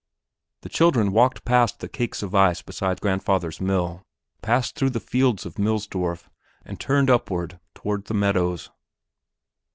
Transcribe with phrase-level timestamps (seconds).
[0.61, 4.01] The children walked past the cakes of ice beside grandfather's mill,
[4.41, 6.27] passed through the fields of Millsdorf,
[6.65, 8.71] and turned upward toward the meadows.